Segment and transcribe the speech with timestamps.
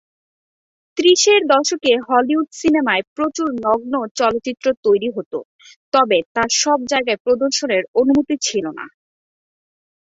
[0.97, 5.33] ত্রিশের দশকে হলিউড সিনেমায় প্রচুর নগ্ন চলচ্চিত্র তৈরি হত
[5.93, 8.85] তবে তা সবজায়গায় প্রদর্শনের অনুমতি ছিলোনা।